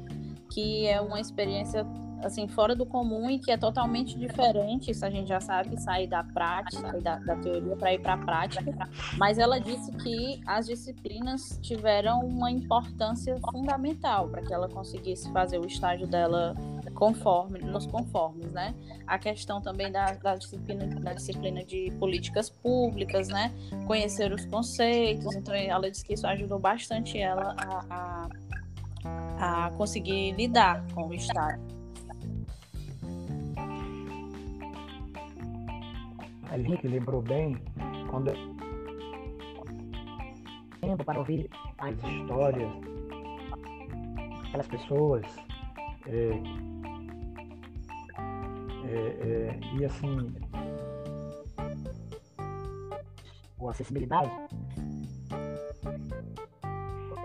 que 0.50 0.88
é 0.88 1.02
uma 1.02 1.20
experiência 1.20 1.86
assim 2.26 2.48
fora 2.48 2.76
do 2.76 2.86
comum 2.86 3.30
e 3.30 3.38
que 3.38 3.52
é 3.52 3.58
totalmente 3.58 4.18
diferente, 4.18 4.92
isso 4.92 5.06
a 5.06 5.10
gente 5.10 5.28
já 5.28 5.40
sabe, 5.40 5.80
sair 5.80 6.08
da 6.08 6.24
prática, 6.24 7.00
da, 7.00 7.20
da 7.20 7.36
teoria 7.36 7.76
para 7.76 7.94
ir 7.94 8.00
para 8.00 8.14
a 8.14 8.18
prática. 8.18 8.90
Mas 9.18 9.38
ela 9.38 9.60
disse 9.60 9.92
que 9.92 10.42
as 10.46 10.66
disciplinas 10.66 11.60
tiveram 11.62 12.22
uma 12.22 12.50
importância 12.50 13.38
fundamental 13.52 14.28
para 14.28 14.42
que 14.42 14.54
ela 14.54 14.68
conseguisse 14.68 15.32
fazer 15.32 15.60
o 15.60 15.66
estágio 15.66 16.08
dela 16.08 16.56
conforme, 16.96 17.60
nos 17.60 17.86
conformes, 17.86 18.52
né? 18.52 18.74
A 19.06 19.20
questão 19.20 19.62
também 19.62 19.92
da, 19.92 20.14
da, 20.14 20.36
disciplina, 20.36 20.88
da 20.88 21.14
disciplina 21.14 21.64
de 21.64 21.92
políticas 22.00 22.50
públicas, 22.50 23.28
né? 23.28 23.52
Conhecer 23.86 24.32
os 24.32 24.46
conceitos. 24.46 25.36
Então, 25.36 25.54
ela 25.54 25.92
disse 25.92 26.04
que 26.04 26.14
isso 26.14 26.26
ajudou 26.26 26.58
bastante 26.58 27.20
ela 27.20 27.56
a, 27.58 28.30
a, 29.06 29.66
a 29.66 29.72
conseguir 29.72 30.32
lidar 30.32 30.84
com 30.94 31.08
o 31.08 31.14
estágio. 31.14 31.75
Gente 36.58 36.88
lembrou 36.88 37.22
bem 37.22 37.58
quando 38.10 38.32
tempo 40.82 41.04
para 41.04 41.20
ouvir 41.20 41.50
as 41.80 41.96
histórias 41.96 42.72
daquelas 44.44 44.68
pessoas 44.68 45.26
é, 46.08 46.30
é, 48.88 48.98
é, 48.98 49.60
e 49.78 49.86
assim 49.86 50.34
a 53.68 53.72
acessibilidade. 53.72 54.32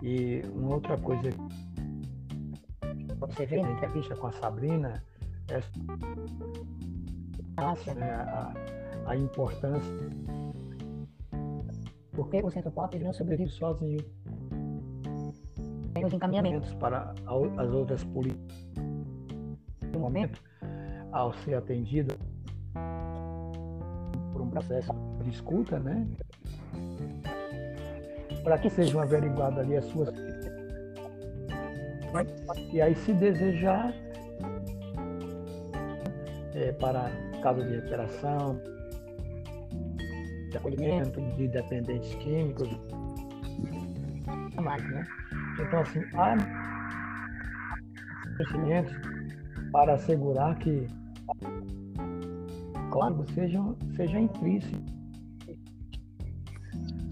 E 0.03 0.43
uma 0.55 0.77
outra 0.77 0.97
coisa 0.97 1.31
você 3.19 3.47
vê 3.47 3.63
na 3.63 3.71
entrevista 3.73 4.17
com 4.17 4.29
a 4.29 4.33
Sabrina 4.33 5.05
é 5.49 5.61
né, 7.95 8.11
a, 8.11 8.53
a 9.11 9.17
importância. 9.17 10.11
Porque 12.13 12.41
o 12.43 12.51
Centro 12.51 12.71
Pop 12.71 12.97
não 12.99 13.13
sobrevive 13.13 13.51
sozinho. 13.51 13.99
Tem 15.93 16.05
os 16.05 16.13
encaminhamentos 16.13 16.73
para 16.75 17.13
as 17.57 17.71
outras 17.73 18.05
políticas. 18.05 18.69
No 19.93 19.99
momento, 19.99 20.41
ao 21.11 21.33
ser 21.33 21.55
atendido 21.55 22.15
por 24.33 24.43
um 24.43 24.51
processo 24.51 24.93
de 25.25 25.31
escuta, 25.31 25.81
né? 25.81 26.07
Para 28.45 28.59
que 28.59 28.71
sejam 28.71 29.01
averiguadas 29.01 29.59
ali 29.59 29.77
as 29.77 29.85
suas. 29.87 30.15
E 32.73 32.81
aí, 32.81 32.95
se 32.95 33.13
desejar, 33.13 33.93
é, 36.55 36.73
para 36.73 37.11
caso 37.43 37.65
de 37.65 37.75
recuperação, 37.75 38.61
acolhimento 40.57 41.21
de 41.37 41.49
dependentes 41.49 42.15
químicos, 42.17 42.69
mais, 44.61 44.83
né? 44.91 45.07
Então, 45.61 45.81
assim, 45.81 46.01
há 46.15 46.37
investimentos 48.35 48.93
para 49.73 49.95
assegurar 49.95 50.59
que, 50.59 50.87
claro, 52.91 53.25
seja, 53.35 53.61
seja 53.97 54.19
intrínseco 54.19 54.83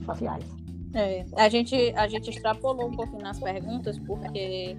faciais. 0.04 0.57
É, 0.94 1.24
a, 1.36 1.48
gente, 1.48 1.92
a 1.94 2.08
gente 2.08 2.30
extrapolou 2.30 2.88
um 2.88 2.96
pouquinho 2.96 3.22
nas 3.22 3.38
perguntas, 3.38 3.98
porque 3.98 4.76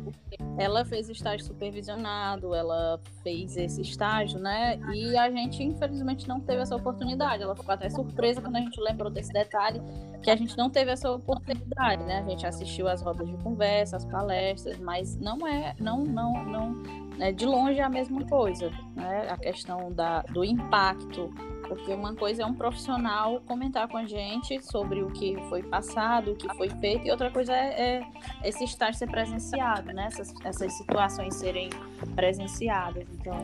ela 0.58 0.84
fez 0.84 1.08
estágio 1.08 1.46
supervisionado, 1.46 2.54
ela 2.56 3.00
fez 3.22 3.56
esse 3.56 3.82
estágio, 3.82 4.40
né? 4.40 4.80
E 4.94 5.16
a 5.16 5.30
gente, 5.30 5.64
infelizmente, 5.64 6.28
não 6.28 6.40
teve 6.40 6.62
essa 6.62 6.76
oportunidade. 6.76 7.44
Ela 7.44 7.56
ficou 7.56 7.74
até 7.74 7.90
surpresa 7.90 8.42
quando 8.42 8.56
a 8.56 8.60
gente 8.60 8.80
lembrou 8.82 9.12
desse 9.12 9.32
detalhe, 9.32 9.82
que 10.24 10.32
a 10.32 10.36
gente 10.36 10.58
não 10.58 10.70
teve 10.70 10.92
essa 10.92 11.12
oportunidade, 11.12 12.04
né? 12.04 12.20
A 12.20 12.30
gente 12.30 12.46
assistiu 12.46 12.88
às 12.88 13.02
rodas 13.02 13.28
de 13.28 13.38
conversa, 13.38 13.98
às 13.98 14.06
palestras, 14.06 14.80
mas 14.80 15.16
não 15.18 15.48
é, 15.48 15.76
não, 15.80 16.04
não, 16.04 16.44
não, 16.44 16.84
é 17.20 17.32
de 17.32 17.46
longe 17.46 17.80
é 17.80 17.84
a 17.84 17.90
mesma 17.90 18.26
coisa, 18.26 18.72
né? 18.96 19.28
A 19.30 19.38
questão 19.38 19.92
da, 19.92 20.24
do 20.24 20.44
impacto 20.44 21.32
porque 21.70 21.94
uma 21.94 22.16
coisa 22.16 22.42
é 22.42 22.46
um 22.46 22.54
profissional 22.54 23.40
comentar 23.42 23.88
com 23.88 23.96
a 23.96 24.06
gente 24.06 24.60
sobre 24.66 25.04
o 25.04 25.12
que 25.12 25.38
foi 25.48 25.62
passado, 25.62 26.32
o 26.32 26.36
que 26.36 26.52
foi 26.56 26.70
feito, 26.70 27.08
e 27.08 27.12
outra 27.12 27.30
coisa 27.30 27.54
é, 27.54 28.00
é 28.00 28.10
esse 28.44 28.64
estar 28.64 28.94
ser 28.96 29.08
presenciado, 29.08 29.94
né? 29.94 30.08
Essas, 30.08 30.34
essas 30.44 30.74
situações 30.74 31.36
serem 31.36 31.70
presenciadas. 32.16 33.08
Então, 33.14 33.38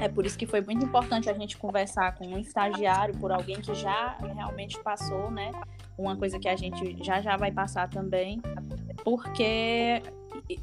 é 0.00 0.08
por 0.08 0.24
isso 0.24 0.38
que 0.38 0.46
foi 0.46 0.62
muito 0.62 0.84
importante 0.84 1.28
a 1.28 1.34
gente 1.34 1.58
conversar 1.58 2.14
com 2.16 2.26
um 2.26 2.38
estagiário, 2.38 3.14
por 3.18 3.30
alguém 3.30 3.60
que 3.60 3.74
já 3.74 4.16
realmente 4.34 4.82
passou, 4.82 5.30
né? 5.30 5.50
Uma 5.98 6.16
coisa 6.16 6.38
que 6.38 6.48
a 6.48 6.56
gente 6.56 6.96
já 7.04 7.20
já 7.20 7.36
vai 7.36 7.52
passar 7.52 7.90
também, 7.90 8.40
porque 9.04 10.02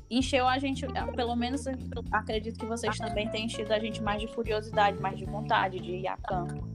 encheu 0.10 0.48
a 0.48 0.58
gente, 0.58 0.86
pelo 1.16 1.36
menos 1.36 1.66
acredito 2.12 2.60
que 2.60 2.66
vocês 2.66 2.98
também 2.98 3.28
têm 3.30 3.46
enchido 3.46 3.74
a 3.74 3.80
gente 3.80 4.02
mais 4.02 4.22
de 4.22 4.28
curiosidade, 4.28 5.00
mais 5.00 5.18
de 5.18 5.26
vontade 5.26 5.80
de 5.80 5.92
ir 5.92 6.08
a 6.08 6.18
campo. 6.18 6.68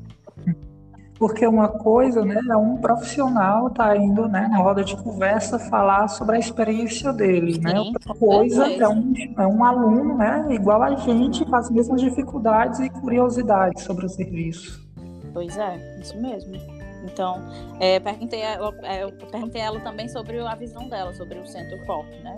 Porque 1.18 1.46
uma 1.46 1.68
coisa, 1.68 2.24
né, 2.24 2.40
é 2.50 2.56
um 2.56 2.78
profissional 2.78 3.68
tá 3.68 3.94
indo, 3.94 4.26
né, 4.26 4.48
na 4.48 4.56
roda 4.56 4.82
de 4.82 4.96
conversa 4.96 5.58
falar 5.58 6.08
sobre 6.08 6.36
a 6.36 6.38
experiência 6.38 7.12
dele, 7.12 7.58
né? 7.58 7.70
Sim, 7.70 7.74
né? 7.74 7.80
Outra 7.80 8.14
coisa 8.14 8.72
é 8.72 8.88
um, 8.88 9.12
é 9.36 9.46
um 9.46 9.62
aluno, 9.62 10.16
né, 10.16 10.46
igual 10.50 10.82
a 10.82 10.94
gente, 10.94 11.44
com 11.44 11.56
as 11.56 11.70
mesmas 11.70 12.00
dificuldades 12.00 12.80
e 12.80 12.88
curiosidades 12.88 13.82
sobre 13.82 14.06
o 14.06 14.08
serviço. 14.08 14.88
Pois 15.34 15.58
é, 15.58 16.00
isso 16.00 16.18
mesmo. 16.18 16.54
Então, 17.04 17.40
é, 17.80 17.98
perguntei, 17.98 18.40
eu, 18.42 18.74
é, 18.82 19.10
perguntei 19.30 19.60
a 19.62 19.64
ela 19.66 19.80
também 19.80 20.08
sobre 20.08 20.38
a 20.38 20.54
visão 20.54 20.88
dela, 20.88 21.12
sobre 21.12 21.38
o 21.38 21.46
Centro 21.46 21.84
Pop, 21.86 22.06
né? 22.22 22.36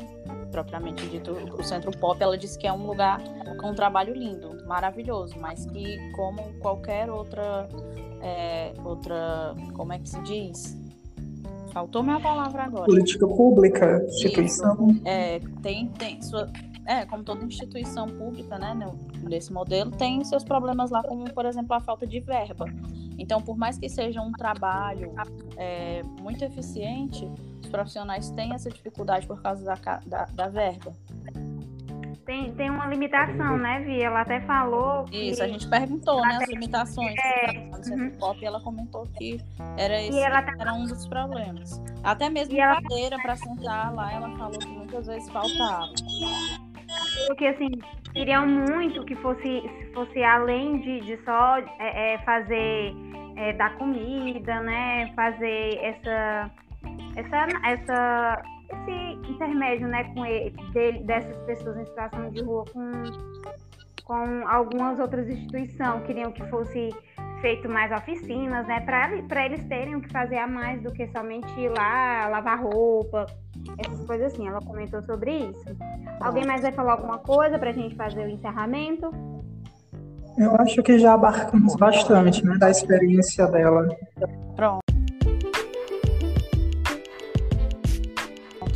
propriamente 0.52 1.08
dito, 1.08 1.32
o 1.32 1.64
Centro 1.64 1.90
Pop, 1.98 2.22
ela 2.22 2.36
disse 2.36 2.58
que 2.58 2.66
é 2.66 2.72
um 2.72 2.86
lugar 2.86 3.20
com 3.58 3.70
um 3.70 3.74
trabalho 3.74 4.14
lindo, 4.14 4.64
maravilhoso, 4.66 5.34
mas 5.40 5.64
que 5.66 5.98
como 6.12 6.42
qualquer 6.60 7.10
outra, 7.10 7.66
é, 8.20 8.72
outra, 8.84 9.54
como 9.74 9.92
é 9.94 9.98
que 9.98 10.08
se 10.08 10.20
diz? 10.22 10.78
Faltou 11.72 12.02
minha 12.02 12.20
palavra 12.20 12.64
agora. 12.64 12.84
Política 12.84 13.26
pública, 13.26 14.04
instituição. 14.04 14.90
Isso, 14.90 15.00
é, 15.06 15.40
tem, 15.62 15.88
tem 15.88 16.20
sua, 16.20 16.50
é, 16.86 17.04
como 17.06 17.22
toda 17.22 17.44
instituição 17.44 18.08
pública, 18.08 18.58
né, 18.58 18.76
nesse 19.22 19.52
modelo, 19.52 19.90
tem 19.90 20.22
seus 20.24 20.44
problemas 20.44 20.90
lá, 20.90 21.02
como, 21.02 21.24
por 21.32 21.46
exemplo, 21.46 21.74
a 21.74 21.80
falta 21.80 22.06
de 22.06 22.20
verba. 22.20 22.66
Então, 23.18 23.40
por 23.40 23.56
mais 23.56 23.78
que 23.78 23.88
seja 23.88 24.20
um 24.20 24.32
trabalho 24.32 25.12
é, 25.56 26.02
muito 26.20 26.44
eficiente, 26.44 27.28
profissionais 27.72 28.30
têm 28.30 28.52
essa 28.52 28.70
dificuldade 28.70 29.26
por 29.26 29.40
causa 29.42 29.64
da, 29.64 30.00
da, 30.06 30.24
da 30.26 30.48
verba. 30.48 30.92
Tem, 32.24 32.52
tem 32.52 32.70
uma 32.70 32.86
limitação, 32.86 33.58
né, 33.58 33.80
Vi? 33.80 34.00
Ela 34.00 34.20
até 34.20 34.40
falou. 34.42 35.04
Que... 35.04 35.30
Isso, 35.30 35.42
a 35.42 35.48
gente 35.48 35.66
perguntou, 35.68 36.20
né, 36.20 36.38
as 36.40 36.48
limitações 36.48 37.14
é... 37.18 37.52
do 37.52 37.94
uhum. 37.94 38.10
pop 38.12 38.40
e 38.40 38.44
ela 38.44 38.60
comentou 38.60 39.06
que 39.18 39.40
era, 39.76 40.00
esse, 40.00 40.20
tá... 40.20 40.54
era 40.56 40.72
um 40.72 40.84
dos 40.84 41.04
problemas. 41.08 41.82
Até 42.04 42.30
mesmo 42.30 42.56
ela... 42.56 42.80
cadeira 42.80 43.16
para 43.20 43.36
sentar 43.36 43.92
lá, 43.92 44.12
ela 44.12 44.30
falou 44.36 44.58
que 44.58 44.68
muitas 44.68 45.06
vezes 45.06 45.28
faltava. 45.30 45.92
Porque, 47.26 47.46
assim, 47.46 47.70
queriam 48.12 48.46
muito 48.46 49.04
que 49.04 49.14
fosse, 49.16 49.62
fosse 49.94 50.22
além 50.22 50.80
de, 50.80 51.00
de 51.00 51.24
só 51.24 51.58
é, 51.58 52.14
é, 52.14 52.18
fazer, 52.18 52.94
é, 53.36 53.52
dar 53.54 53.76
comida, 53.76 54.60
né, 54.60 55.12
fazer 55.14 55.78
essa 55.82 56.50
essa, 57.16 57.46
essa, 57.64 58.42
esse 58.70 59.30
intermédio 59.30 59.88
né, 59.88 60.04
com 60.14 60.24
ele, 60.24 60.54
dessas 61.04 61.36
pessoas 61.44 61.76
em 61.78 61.84
situação 61.86 62.30
de 62.30 62.42
rua 62.42 62.64
com, 62.72 63.02
com 64.04 64.48
algumas 64.48 64.98
outras 64.98 65.28
instituições. 65.28 66.04
Queriam 66.06 66.32
que 66.32 66.44
fosse 66.48 66.90
feito 67.42 67.68
mais 67.68 67.92
oficinas, 67.92 68.66
né? 68.66 68.80
Para 68.80 69.44
eles 69.44 69.62
terem 69.64 69.96
o 69.96 70.00
que 70.00 70.08
fazer 70.10 70.38
a 70.38 70.46
mais 70.46 70.80
do 70.80 70.92
que 70.92 71.06
somente 71.08 71.52
ir 71.60 71.68
lá, 71.68 72.28
lavar 72.28 72.62
roupa, 72.62 73.26
essas 73.76 74.06
coisas 74.06 74.32
assim. 74.32 74.48
Ela 74.48 74.60
comentou 74.60 75.02
sobre 75.02 75.36
isso. 75.36 75.76
Alguém 76.20 76.46
mais 76.46 76.62
vai 76.62 76.72
falar 76.72 76.92
alguma 76.92 77.18
coisa 77.18 77.58
para 77.58 77.70
a 77.70 77.72
gente 77.72 77.94
fazer 77.96 78.24
o 78.24 78.30
encerramento? 78.30 79.10
Eu 80.38 80.56
acho 80.56 80.82
que 80.82 80.98
já 80.98 81.12
abarcamos 81.12 81.76
bastante, 81.76 82.42
né, 82.46 82.56
da 82.56 82.70
experiência 82.70 83.46
dela. 83.48 83.86
Pronto. 84.56 84.80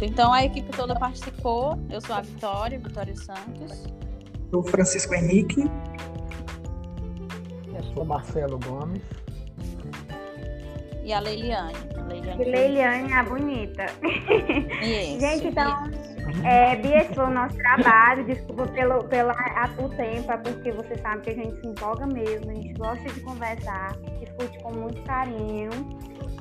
Então 0.02 0.30
a 0.32 0.44
equipe 0.44 0.70
toda 0.76 0.94
participou. 0.94 1.78
Eu 1.88 2.00
sou 2.00 2.14
a 2.14 2.20
Vitória, 2.20 2.78
Vitória 2.78 3.16
Santos. 3.16 3.86
Sou 4.50 4.62
Francisco 4.62 5.14
Henrique. 5.14 5.64
Sou 7.94 8.04
Marcelo 8.04 8.58
Gomes. 8.58 9.02
E 11.02 11.12
a 11.12 11.20
Leiliane. 11.20 11.72
Leiliane, 12.08 12.44
Leiliane 12.44 13.12
a 13.12 13.22
bonita. 13.22 13.86
Isso, 14.82 15.20
Gente, 15.20 15.48
então, 15.48 15.88
é, 16.44 16.76
Bia, 16.76 16.98
esse 16.98 17.14
foi 17.14 17.24
o 17.24 17.30
nosso 17.30 17.56
trabalho. 17.56 18.24
Desculpa 18.24 18.66
pelo, 18.68 19.04
pelo 19.04 19.30
a, 19.30 19.70
o 19.78 19.88
tempo, 19.90 20.32
é 20.32 20.36
porque 20.36 20.72
você 20.72 20.96
sabe 20.98 21.22
que 21.22 21.30
a 21.30 21.34
gente 21.34 21.60
se 21.60 21.66
empolga 21.66 22.06
mesmo, 22.06 22.50
a 22.50 22.54
gente 22.54 22.74
gosta 22.74 23.08
de 23.08 23.20
conversar, 23.20 23.96
discute 24.18 24.58
com 24.62 24.72
muito 24.72 25.00
carinho. 25.02 25.70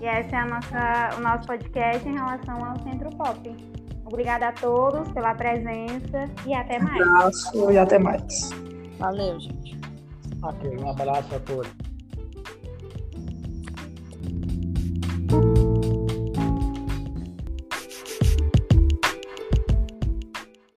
E 0.01 0.05
esse 0.05 0.33
é 0.33 0.37
a 0.37 0.45
nossa, 0.45 1.09
o 1.17 1.21
nosso 1.21 1.47
podcast 1.47 2.07
em 2.07 2.13
relação 2.13 2.65
ao 2.65 2.79
Centro 2.79 3.09
Pop. 3.11 3.55
Obrigada 4.05 4.49
a 4.49 4.51
todos 4.51 5.11
pela 5.11 5.33
presença 5.33 6.25
e 6.45 6.53
até 6.53 6.79
mais. 6.79 7.07
Um 7.07 7.15
abraço 7.15 7.71
e 7.71 7.77
até 7.77 7.99
mais. 7.99 8.49
Valeu, 8.99 9.39
gente. 9.39 9.84
Ok, 10.45 10.77
um 10.77 10.91
abraço 10.91 11.35
a 11.35 11.39
todos. 11.39 11.94